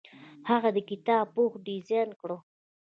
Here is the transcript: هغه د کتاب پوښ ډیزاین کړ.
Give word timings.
هغه 0.49 0.69
د 0.73 0.77
کتاب 0.89 1.25
پوښ 1.35 1.51
ډیزاین 1.67 2.09
کړ. 2.19 2.29